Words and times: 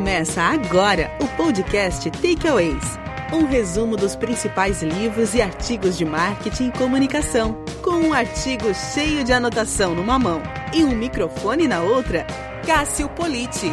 Começa 0.00 0.40
agora 0.40 1.14
o 1.20 1.28
podcast 1.36 2.10
Takeaways. 2.10 2.98
Um 3.34 3.44
resumo 3.44 3.98
dos 3.98 4.16
principais 4.16 4.82
livros 4.82 5.34
e 5.34 5.42
artigos 5.42 5.98
de 5.98 6.06
marketing 6.06 6.68
e 6.68 6.72
comunicação, 6.72 7.62
com 7.82 7.96
um 7.96 8.14
artigo 8.14 8.72
cheio 8.72 9.22
de 9.22 9.30
anotação 9.34 9.94
numa 9.94 10.18
mão 10.18 10.40
e 10.72 10.82
um 10.82 10.96
microfone 10.96 11.68
na 11.68 11.82
outra. 11.82 12.26
Cássio 12.66 13.10
Politi. 13.10 13.70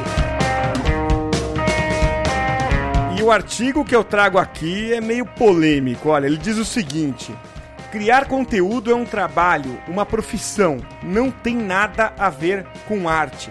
E 3.18 3.24
o 3.24 3.32
artigo 3.32 3.86
que 3.86 3.96
eu 3.96 4.04
trago 4.04 4.38
aqui 4.38 4.94
é 4.94 5.00
meio 5.00 5.26
polêmico. 5.26 6.10
Olha, 6.10 6.26
ele 6.26 6.38
diz 6.38 6.58
o 6.58 6.66
seguinte: 6.66 7.34
Criar 7.90 8.26
conteúdo 8.26 8.92
é 8.92 8.96
um 8.96 9.06
trabalho, 9.06 9.82
uma 9.88 10.06
profissão, 10.06 10.78
não 11.02 11.32
tem 11.32 11.56
nada 11.56 12.12
a 12.20 12.30
ver 12.30 12.68
com 12.86 13.08
arte. 13.08 13.50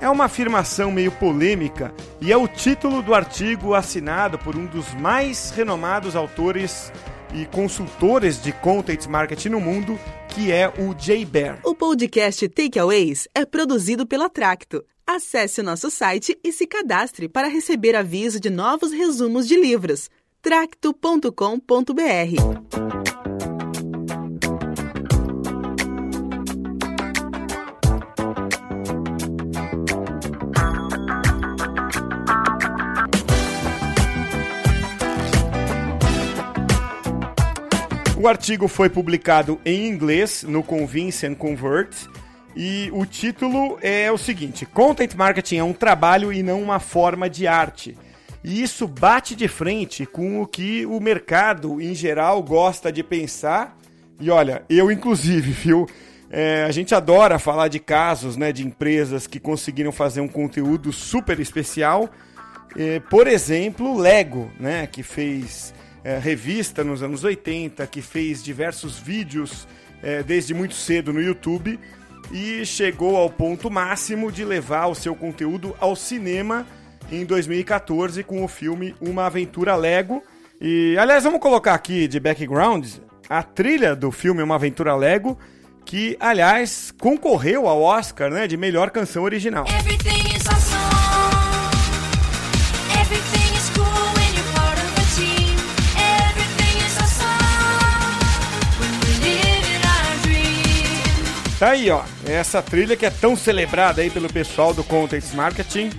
É 0.00 0.08
uma 0.08 0.24
afirmação 0.24 0.90
meio 0.92 1.10
polêmica 1.12 1.94
e 2.20 2.30
é 2.30 2.36
o 2.36 2.46
título 2.46 3.02
do 3.02 3.14
artigo 3.14 3.74
assinado 3.74 4.38
por 4.38 4.54
um 4.54 4.66
dos 4.66 4.92
mais 4.94 5.50
renomados 5.50 6.14
autores 6.14 6.92
e 7.34 7.46
consultores 7.46 8.42
de 8.42 8.52
content 8.52 9.06
marketing 9.06 9.48
no 9.50 9.60
mundo, 9.60 9.98
que 10.28 10.52
é 10.52 10.68
o 10.68 10.94
Jay 10.98 11.24
Bear. 11.24 11.60
O 11.64 11.74
podcast 11.74 12.48
Takeaways 12.48 13.26
é 13.34 13.44
produzido 13.44 14.06
pela 14.06 14.28
Tracto. 14.28 14.84
Acesse 15.06 15.60
o 15.60 15.64
nosso 15.64 15.90
site 15.90 16.38
e 16.42 16.52
se 16.52 16.66
cadastre 16.66 17.28
para 17.28 17.48
receber 17.48 17.94
aviso 17.94 18.40
de 18.40 18.50
novos 18.50 18.92
resumos 18.92 19.46
de 19.46 19.56
livros. 19.56 20.10
tracto.com.br 20.42 21.30
O 38.26 38.28
artigo 38.28 38.66
foi 38.66 38.90
publicado 38.90 39.60
em 39.64 39.86
inglês 39.86 40.42
no 40.42 40.60
Convince 40.60 41.24
and 41.24 41.36
Convert 41.36 41.94
e 42.56 42.90
o 42.92 43.06
título 43.06 43.78
é 43.80 44.10
o 44.10 44.18
seguinte: 44.18 44.66
Content 44.66 45.14
Marketing 45.14 45.58
é 45.58 45.62
um 45.62 45.72
trabalho 45.72 46.32
e 46.32 46.42
não 46.42 46.60
uma 46.60 46.80
forma 46.80 47.30
de 47.30 47.46
arte. 47.46 47.96
E 48.42 48.60
isso 48.60 48.88
bate 48.88 49.36
de 49.36 49.46
frente 49.46 50.04
com 50.04 50.42
o 50.42 50.46
que 50.46 50.84
o 50.86 50.98
mercado 50.98 51.80
em 51.80 51.94
geral 51.94 52.42
gosta 52.42 52.90
de 52.90 53.04
pensar. 53.04 53.78
E 54.18 54.28
olha, 54.28 54.64
eu 54.68 54.90
inclusive, 54.90 55.52
viu? 55.52 55.86
É, 56.28 56.64
a 56.64 56.72
gente 56.72 56.96
adora 56.96 57.38
falar 57.38 57.68
de 57.68 57.78
casos 57.78 58.36
né, 58.36 58.50
de 58.50 58.66
empresas 58.66 59.28
que 59.28 59.38
conseguiram 59.38 59.92
fazer 59.92 60.20
um 60.20 60.26
conteúdo 60.26 60.92
super 60.92 61.38
especial. 61.38 62.10
É, 62.76 62.98
por 62.98 63.28
exemplo, 63.28 63.96
Lego, 63.96 64.50
né, 64.58 64.88
que 64.88 65.04
fez 65.04 65.72
é, 66.06 66.20
revista 66.20 66.84
nos 66.84 67.02
anos 67.02 67.24
80, 67.24 67.84
que 67.88 68.00
fez 68.00 68.40
diversos 68.40 68.96
vídeos 68.96 69.66
é, 70.00 70.22
desde 70.22 70.54
muito 70.54 70.74
cedo 70.74 71.12
no 71.12 71.20
YouTube 71.20 71.80
e 72.30 72.64
chegou 72.64 73.16
ao 73.16 73.28
ponto 73.28 73.68
máximo 73.68 74.30
de 74.30 74.44
levar 74.44 74.86
o 74.86 74.94
seu 74.94 75.16
conteúdo 75.16 75.74
ao 75.80 75.96
cinema 75.96 76.64
em 77.10 77.24
2014 77.24 78.22
com 78.22 78.44
o 78.44 78.46
filme 78.46 78.94
Uma 79.00 79.26
Aventura 79.26 79.74
Lego. 79.74 80.22
E, 80.60 80.96
aliás, 80.96 81.24
vamos 81.24 81.40
colocar 81.40 81.74
aqui 81.74 82.06
de 82.06 82.20
background 82.20 82.86
a 83.28 83.42
trilha 83.42 83.96
do 83.96 84.12
filme 84.12 84.44
Uma 84.44 84.54
Aventura 84.54 84.94
Lego, 84.94 85.36
que, 85.84 86.16
aliás, 86.20 86.94
concorreu 87.00 87.66
ao 87.66 87.82
Oscar 87.82 88.30
né, 88.30 88.46
de 88.46 88.56
melhor 88.56 88.90
canção 88.90 89.24
original. 89.24 89.64
Everything 89.68 90.35
Tá 101.58 101.70
aí, 101.70 101.90
ó. 101.90 102.02
Essa 102.26 102.60
trilha 102.60 102.96
que 102.96 103.06
é 103.06 103.10
tão 103.10 103.34
celebrada 103.34 104.02
aí 104.02 104.10
pelo 104.10 104.30
pessoal 104.30 104.74
do 104.74 104.84
Content 104.84 105.24
Marketing. 105.32 105.90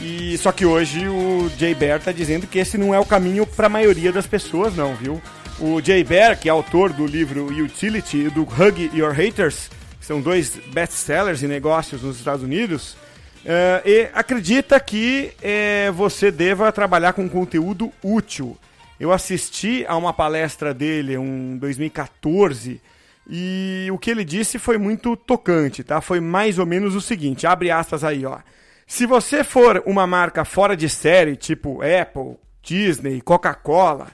E 0.00 0.38
só 0.38 0.52
que 0.52 0.64
hoje 0.64 1.08
o 1.08 1.50
Jay 1.58 1.74
Bear 1.74 2.00
tá 2.00 2.12
dizendo 2.12 2.46
que 2.46 2.60
esse 2.60 2.78
não 2.78 2.94
é 2.94 3.00
o 3.00 3.04
caminho 3.04 3.44
para 3.44 3.66
a 3.66 3.70
maioria 3.70 4.12
das 4.12 4.28
pessoas, 4.28 4.76
não, 4.76 4.94
viu? 4.94 5.20
O 5.58 5.80
Jay 5.82 6.04
Bear, 6.04 6.38
que 6.38 6.48
é 6.48 6.52
autor 6.52 6.92
do 6.92 7.04
livro 7.04 7.46
Utility 7.46 8.26
e 8.26 8.30
do 8.30 8.42
Hug 8.42 8.90
Your 8.94 9.12
Haters, 9.12 9.70
que 9.98 10.06
são 10.06 10.20
dois 10.20 10.56
best-sellers 10.72 11.42
em 11.42 11.48
negócios 11.48 12.02
nos 12.02 12.18
Estados 12.18 12.44
Unidos, 12.44 12.92
uh, 13.44 13.82
e 13.84 14.08
acredita 14.14 14.78
que 14.78 15.32
uh, 15.38 15.92
você 15.92 16.30
deva 16.30 16.70
trabalhar 16.70 17.12
com 17.12 17.28
conteúdo 17.28 17.92
útil. 18.04 18.56
Eu 19.00 19.12
assisti 19.12 19.84
a 19.88 19.96
uma 19.96 20.12
palestra 20.12 20.72
dele 20.72 21.16
em 21.16 21.56
2014 21.56 22.80
e 23.28 23.88
o 23.92 23.98
que 23.98 24.10
ele 24.10 24.24
disse 24.24 24.58
foi 24.58 24.78
muito 24.78 25.16
tocante, 25.16 25.84
tá? 25.84 26.00
Foi 26.00 26.20
mais 26.20 26.58
ou 26.58 26.66
menos 26.66 26.94
o 26.94 27.00
seguinte, 27.00 27.46
abre 27.46 27.70
aspas 27.70 28.02
aí, 28.04 28.26
ó. 28.26 28.38
Se 28.86 29.06
você 29.06 29.44
for 29.44 29.82
uma 29.86 30.06
marca 30.06 30.44
fora 30.44 30.76
de 30.76 30.88
série, 30.88 31.36
tipo 31.36 31.80
Apple, 31.82 32.36
Disney, 32.62 33.20
Coca-Cola, 33.20 34.08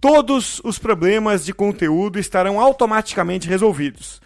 todos 0.00 0.60
os 0.64 0.78
problemas 0.78 1.44
de 1.44 1.52
conteúdo 1.52 2.18
estarão 2.18 2.60
automaticamente 2.60 3.48
resolvidos. 3.48 4.20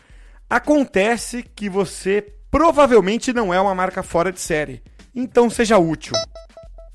Acontece 0.48 1.42
que 1.42 1.68
você 1.68 2.24
provavelmente 2.50 3.32
não 3.32 3.52
é 3.52 3.60
uma 3.60 3.74
marca 3.74 4.02
fora 4.02 4.30
de 4.30 4.40
série, 4.40 4.82
então 5.14 5.48
seja 5.48 5.78
útil. 5.78 6.12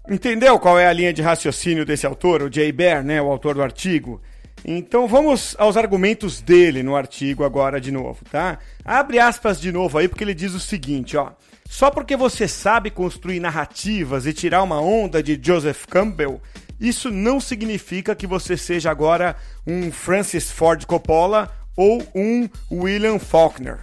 Entendeu 0.10 0.60
qual 0.60 0.80
é 0.80 0.88
a 0.88 0.94
linha 0.94 1.14
de 1.14 1.22
raciocínio 1.22 1.86
desse 1.86 2.06
autor, 2.06 2.44
o 2.44 2.52
Jay 2.52 2.72
Bear, 2.72 3.04
né, 3.04 3.22
o 3.22 3.30
autor 3.30 3.56
do 3.56 3.64
artigo? 3.64 4.22
Então 4.64 5.08
vamos 5.08 5.56
aos 5.58 5.78
argumentos 5.78 6.42
dele 6.42 6.84
no 6.84 6.96
artigo 6.96 7.44
agora 7.44 7.80
de 7.80 7.92
novo, 7.92 8.20
tá? 8.30 8.60
Abre 8.84 9.20
aspas 9.20 9.60
de 9.60 9.72
novo 9.72 9.98
aí 9.98 10.08
porque 10.08 10.24
ele 10.24 10.34
diz 10.34 10.54
o 10.54 10.60
seguinte, 10.60 11.16
ó: 11.16 11.32
Só 11.68 11.90
porque 11.90 12.16
você 12.16 12.48
sabe 12.48 12.90
construir 12.92 13.40
narrativas 13.40 14.26
e 14.26 14.34
tirar 14.34 14.64
uma 14.64 14.82
onda 14.82 15.24
de 15.24 15.40
Joseph 15.42 15.86
Campbell, 15.86 16.42
isso 16.80 17.10
não 17.10 17.40
significa 17.40 18.16
que 18.16 18.28
você 18.28 18.56
seja 18.56 18.90
agora 18.92 19.36
um 19.66 19.92
Francis 19.92 20.52
Ford 20.52 20.86
Coppola 20.86 21.52
ou 21.76 22.06
um 22.14 22.50
William 22.72 23.20
Faulkner. 23.20 23.80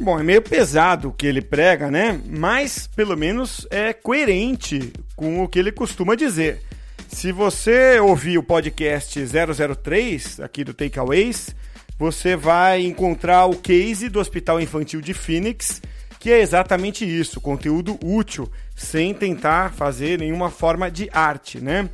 Bom, 0.00 0.18
é 0.18 0.22
meio 0.22 0.40
pesado 0.40 1.08
o 1.08 1.12
que 1.12 1.26
ele 1.26 1.40
prega, 1.40 1.90
né? 1.90 2.20
Mas 2.28 2.86
pelo 2.86 3.16
menos 3.16 3.66
é 3.68 3.92
coerente 3.92 4.92
com 5.16 5.42
o 5.42 5.48
que 5.48 5.58
ele 5.58 5.72
costuma 5.72 6.14
dizer. 6.14 6.62
Se 7.08 7.32
você 7.32 7.98
ouvir 7.98 8.38
o 8.38 8.42
podcast 8.42 9.18
003 9.18 10.40
aqui 10.40 10.62
do 10.62 10.74
Takeaways, 10.74 11.56
você 11.98 12.36
vai 12.36 12.84
encontrar 12.84 13.46
o 13.46 13.56
case 13.56 14.08
do 14.08 14.20
Hospital 14.20 14.60
Infantil 14.60 15.00
de 15.00 15.14
Phoenix, 15.14 15.82
que 16.20 16.30
é 16.30 16.40
exatamente 16.40 17.04
isso, 17.04 17.40
conteúdo 17.40 17.98
útil, 18.04 18.48
sem 18.76 19.14
tentar 19.14 19.72
fazer 19.72 20.18
nenhuma 20.18 20.50
forma 20.50 20.90
de 20.90 21.08
arte, 21.10 21.58
né? 21.60 21.88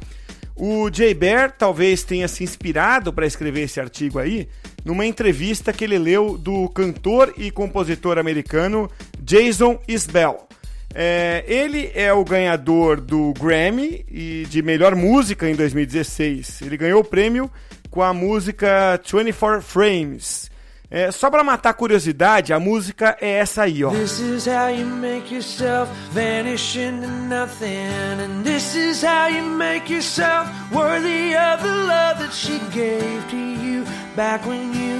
O 0.56 0.90
Jay 0.92 1.14
Bear 1.14 1.52
talvez 1.56 2.02
tenha 2.02 2.28
se 2.28 2.44
inspirado 2.44 3.12
para 3.12 3.26
escrever 3.26 3.62
esse 3.62 3.80
artigo 3.80 4.18
aí 4.18 4.48
numa 4.84 5.06
entrevista 5.06 5.72
que 5.72 5.84
ele 5.84 5.98
leu 5.98 6.36
do 6.36 6.68
cantor 6.68 7.32
e 7.38 7.50
compositor 7.50 8.18
americano 8.18 8.90
Jason 9.20 9.80
Isbell. 9.88 10.46
É, 10.94 11.44
ele 11.48 11.90
é 11.94 12.12
o 12.12 12.24
ganhador 12.24 13.00
do 13.00 13.32
Grammy 13.32 14.04
e 14.08 14.46
de 14.48 14.62
melhor 14.62 14.94
música 14.94 15.48
em 15.50 15.54
2016. 15.54 16.62
Ele 16.62 16.76
ganhou 16.76 17.00
o 17.00 17.04
prêmio 17.04 17.50
com 17.90 18.00
a 18.00 18.14
música 18.14 19.00
24 19.04 19.60
Frames. 19.60 20.50
É, 20.90 21.10
só 21.10 21.28
para 21.28 21.42
matar 21.42 21.70
a 21.70 21.74
curiosidade, 21.74 22.52
a 22.52 22.60
música 22.60 23.16
é 23.20 23.38
essa 23.38 23.62
aí, 23.62 23.82
ó. 23.82 23.90
This 23.90 24.20
is 24.20 24.46
how 24.46 24.68
you 24.68 24.86
make 24.86 25.34
yourself 25.34 25.90
vanish 26.12 26.76
into 26.76 27.08
nothing 27.08 27.88
And 28.20 28.44
this 28.44 28.76
is 28.76 29.02
how 29.02 29.28
you 29.28 29.42
make 29.42 29.92
yourself 29.92 30.48
worthy 30.70 31.34
of 31.34 31.62
the 31.64 31.74
love 31.74 32.20
that 32.20 32.32
she 32.32 32.60
gave 32.70 33.28
to 33.30 33.36
you 33.36 33.84
Back 34.14 34.46
when 34.46 34.72
you 34.72 34.93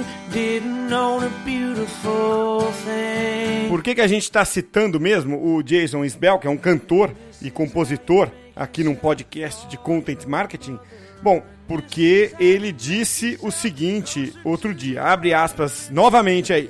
Por 3.69 3.81
que, 3.81 3.95
que 3.95 4.01
a 4.01 4.07
gente 4.07 4.23
está 4.23 4.43
citando 4.43 4.99
mesmo 4.99 5.55
o 5.55 5.63
Jason 5.63 6.03
Isbell, 6.03 6.37
que 6.39 6.45
é 6.45 6.49
um 6.49 6.57
cantor 6.57 7.15
e 7.41 7.49
compositor 7.49 8.29
aqui 8.53 8.83
num 8.83 8.95
podcast 8.95 9.65
de 9.67 9.77
content 9.77 10.25
marketing? 10.25 10.77
Bom, 11.23 11.41
porque 11.65 12.33
ele 12.37 12.73
disse 12.73 13.39
o 13.41 13.49
seguinte 13.49 14.33
outro 14.43 14.73
dia, 14.73 15.03
abre 15.03 15.33
aspas 15.33 15.89
novamente 15.89 16.51
aí. 16.51 16.69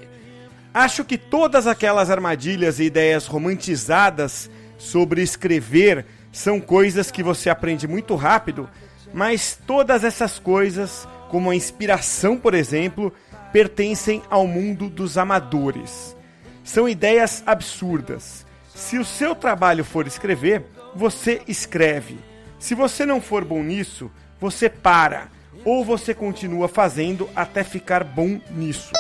Acho 0.72 1.04
que 1.04 1.18
todas 1.18 1.66
aquelas 1.66 2.12
armadilhas 2.12 2.80
e 2.80 2.84
ideias 2.84 3.26
romantizadas 3.26 4.48
sobre 4.78 5.24
escrever 5.24 6.06
são 6.32 6.62
coisas 6.62 7.10
que 7.10 7.24
você 7.24 7.50
aprende 7.50 7.88
muito 7.88 8.14
rápido, 8.14 8.70
mas 9.12 9.58
todas 9.66 10.04
essas 10.04 10.38
coisas, 10.38 11.08
como 11.30 11.50
a 11.50 11.56
inspiração, 11.56 12.38
por 12.38 12.54
exemplo, 12.54 13.12
pertencem 13.56 14.22
ao 14.30 14.46
mundo 14.46 14.90
dos 14.90 15.18
amadores. 15.18 16.14
São 16.62 16.90
ideias 16.90 17.42
absurdas. 17.46 18.46
Se 18.76 18.98
o 18.98 19.06
seu 19.06 19.34
trabalho 19.34 19.86
for 19.86 20.06
escrever, 20.06 20.66
você 20.94 21.42
escreve. 21.48 22.20
Se 22.60 22.76
você 22.76 23.06
não 23.06 23.22
for 23.22 23.46
bom 23.46 23.64
nisso, 23.64 24.12
você 24.42 24.68
para 24.68 25.30
ou 25.64 25.86
você 25.86 26.14
continua 26.14 26.68
fazendo 26.68 27.30
até 27.34 27.64
ficar 27.64 28.04
bom 28.04 28.42
nisso. 28.52 28.92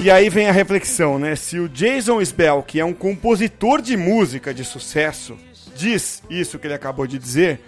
E 0.00 0.12
aí 0.12 0.30
vem 0.30 0.48
a 0.48 0.52
reflexão, 0.52 1.18
né? 1.18 1.34
Se 1.34 1.58
o 1.58 1.68
Jason 1.68 2.20
Isbell, 2.20 2.62
que 2.62 2.78
é 2.78 2.84
um 2.84 2.94
compositor 2.94 3.82
de 3.82 3.96
música 3.96 4.54
de 4.54 4.64
sucesso, 4.64 5.36
diz 5.74 6.22
isso 6.30 6.56
que 6.56 6.68
ele 6.68 6.74
acabou 6.74 7.04
de 7.04 7.18
dizer, 7.18 7.60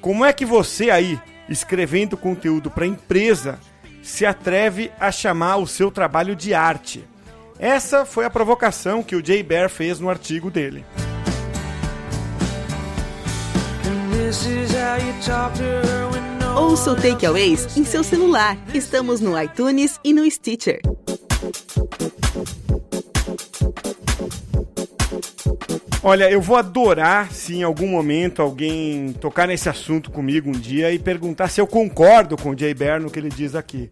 como 0.00 0.24
é 0.24 0.32
que 0.32 0.44
você 0.44 0.90
aí, 0.90 1.18
escrevendo 1.48 2.16
conteúdo 2.16 2.70
para 2.70 2.86
empresa, 2.86 3.60
se 4.02 4.26
atreve 4.26 4.90
a 4.98 5.12
chamar 5.12 5.58
o 5.58 5.66
seu 5.66 5.90
trabalho 5.92 6.34
de 6.34 6.52
arte? 6.52 7.04
Essa 7.56 8.04
foi 8.04 8.24
a 8.24 8.30
provocação 8.30 9.00
que 9.00 9.14
o 9.14 9.24
Jay 9.24 9.42
Bear 9.44 9.70
fez 9.70 10.00
no 10.00 10.10
artigo 10.10 10.50
dele. 10.50 10.84
Ouça 16.56 16.90
o 16.90 16.96
Takeaways 16.96 17.76
em 17.76 17.84
seu 17.84 18.02
celular. 18.02 18.58
Estamos 18.74 19.20
no 19.20 19.40
iTunes 19.40 20.00
e 20.02 20.12
no 20.12 20.28
Stitcher. 20.28 20.80
Olha, 26.08 26.30
eu 26.30 26.40
vou 26.40 26.56
adorar 26.56 27.32
se 27.32 27.56
em 27.56 27.64
algum 27.64 27.88
momento 27.88 28.40
alguém 28.40 29.12
tocar 29.14 29.48
nesse 29.48 29.68
assunto 29.68 30.08
comigo 30.08 30.48
um 30.48 30.52
dia 30.52 30.92
e 30.92 31.00
perguntar 31.00 31.48
se 31.48 31.60
eu 31.60 31.66
concordo 31.66 32.36
com 32.36 32.50
o 32.50 32.56
Jay 32.56 32.72
Bear 32.72 33.02
no 33.02 33.10
que 33.10 33.18
ele 33.18 33.28
diz 33.28 33.56
aqui. 33.56 33.90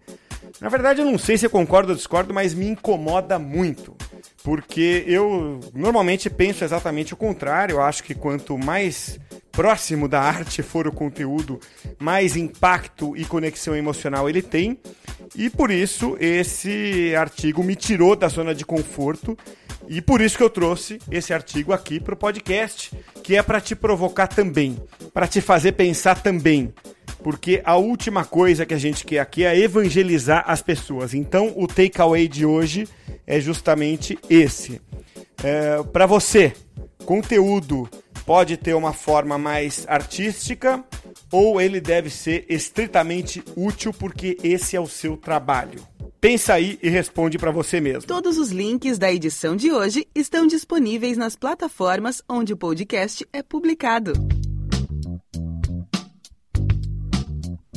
Na 0.61 0.69
verdade, 0.69 1.01
eu 1.01 1.05
não 1.05 1.19
sei 1.19 1.37
se 1.37 1.45
eu 1.45 1.51
concordo 1.51 1.91
ou 1.91 1.97
discordo, 1.97 2.33
mas 2.33 2.55
me 2.55 2.69
incomoda 2.69 3.37
muito. 3.37 3.97
Porque 4.45 5.03
eu 5.09 5.59
normalmente 5.75 6.31
penso 6.31 6.63
exatamente 6.63 7.13
o 7.13 7.17
contrário. 7.17 7.75
Eu 7.75 7.83
acho 7.83 8.05
que 8.05 8.15
quanto 8.15 8.57
mais 8.57 9.19
próximo 9.51 10.07
da 10.07 10.21
arte 10.21 10.63
for 10.63 10.87
o 10.87 10.93
conteúdo, 10.93 11.59
mais 11.99 12.37
impacto 12.37 13.17
e 13.17 13.25
conexão 13.25 13.75
emocional 13.75 14.31
ele 14.31 14.41
tem. 14.41 14.79
E 15.35 15.51
por 15.51 15.69
isso 15.69 16.17
esse 16.21 17.13
artigo 17.17 17.65
me 17.65 17.75
tirou 17.75 18.15
da 18.15 18.29
zona 18.29 18.55
de 18.55 18.65
conforto. 18.65 19.37
E 19.89 20.01
por 20.01 20.21
isso 20.21 20.37
que 20.37 20.43
eu 20.43 20.51
trouxe 20.51 20.99
esse 21.11 21.33
artigo 21.33 21.73
aqui 21.73 22.01
para 22.01 22.15
o 22.15 22.17
podcast, 22.17 22.91
que 23.23 23.37
é 23.37 23.43
para 23.43 23.61
te 23.61 23.75
provocar 23.75 24.27
também, 24.27 24.79
para 25.13 25.27
te 25.27 25.41
fazer 25.41 25.73
pensar 25.73 26.23
também. 26.23 26.73
Porque 27.23 27.63
a 27.65 27.77
última 27.77 28.25
coisa 28.25 28.67
que 28.67 28.75
a 28.75 28.79
gente 28.79 29.05
quer 29.05 29.21
aqui 29.21 29.45
é 29.45 29.59
evangelizar 29.59 30.45
as 30.47 30.61
pessoas. 30.61 31.15
Então 31.15 31.53
o 31.57 31.67
takeaway 31.67 32.29
de 32.29 32.45
hoje 32.45 32.89
é 33.27 33.41
justamente 33.41 34.19
esse. 34.29 34.81
É, 35.43 35.83
para 35.85 36.07
você, 36.07 36.53
conteúdo 37.05 37.89
pode 38.27 38.57
ter 38.57 38.75
uma 38.75 38.93
forma 38.93 39.37
mais 39.37 39.85
artística 39.89 40.83
ou 41.31 41.61
ele 41.61 41.81
deve 41.81 42.11
ser 42.11 42.45
estritamente 42.49 43.43
útil 43.57 43.93
porque 43.93 44.37
esse 44.43 44.77
é 44.77 44.81
o 44.81 44.87
seu 44.87 45.17
trabalho? 45.17 45.83
Pensa 46.25 46.55
aí 46.55 46.79
e 46.83 46.89
responde 46.89 47.37
para 47.37 47.51
você 47.51 47.83
mesmo. 47.83 48.09
Todos 48.09 48.39
os 48.39 48.51
links 48.51 48.97
da 48.97 49.13
edição 49.13 49.55
de 49.55 49.71
hoje 49.71 50.09
estão 50.15 50.47
disponíveis 50.47 51.19
nas 51.19 51.37
plataformas 51.37 52.23
onde 52.27 52.51
o 52.51 52.57
podcast 52.57 53.29
é 53.31 53.43
publicado. 53.43 54.15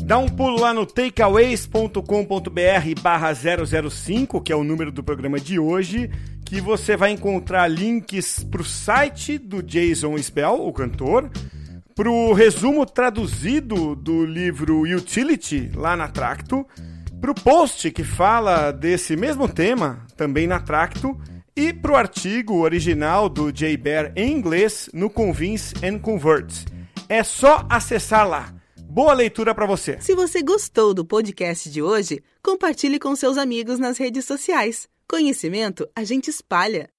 Dá 0.02 0.18
um 0.18 0.30
pulo 0.30 0.62
lá 0.62 0.74
no 0.74 0.86
takeaways.com.br 0.86 3.02
barra 3.02 3.34
005, 3.36 4.40
que 4.40 4.54
é 4.54 4.56
o 4.56 4.64
número 4.64 4.94
do 4.94 5.04
programa 5.04 5.42
de 5.42 5.60
hoje, 5.60 6.10
que 6.46 6.62
você 6.62 6.96
vai 6.96 7.12
encontrar 7.12 7.68
links 7.68 8.46
para 8.46 8.62
o 8.62 8.64
site 8.64 9.38
do 9.38 9.62
Jason 9.62 10.16
Isbell, 10.16 10.66
o 10.66 10.72
cantor, 10.72 11.30
para 11.94 12.10
o 12.10 12.32
resumo 12.32 12.86
traduzido 12.86 13.94
do 13.94 14.26
livro 14.26 14.84
Utility, 14.84 15.70
lá 15.76 15.98
na 15.98 16.08
Tracto, 16.08 16.66
para 17.20 17.32
o 17.32 17.36
post 17.36 17.90
que 17.92 18.04
fala 18.04 18.72
desse 18.72 19.16
mesmo 19.16 19.48
tema, 19.48 20.06
também 20.16 20.46
na 20.46 20.60
Tracto, 20.60 21.18
e 21.56 21.74
para 21.74 21.92
o 21.92 21.96
artigo 21.96 22.60
original 22.60 23.28
do 23.28 23.52
Jay 23.56 23.76
Bear 23.76 24.14
em 24.16 24.32
inglês 24.32 24.90
no 24.94 25.10
Convince 25.10 25.74
and 25.84 26.00
Convert. 26.00 26.66
É 27.10 27.24
só 27.24 27.66
acessar 27.70 28.28
lá. 28.28 28.54
Boa 28.80 29.14
leitura 29.14 29.56
para 29.56 29.66
você. 29.66 30.00
Se 30.00 30.14
você 30.16 30.44
gostou 30.44 30.94
do 30.94 31.04
podcast 31.04 31.70
de 31.70 31.82
hoje, 31.82 32.24
compartilhe 32.44 33.00
com 33.00 33.16
seus 33.16 33.38
amigos 33.38 33.80
nas 33.80 33.98
redes 33.98 34.26
sociais. 34.26 34.88
Conhecimento 35.08 35.88
a 35.96 36.04
gente 36.04 36.30
espalha. 36.30 36.90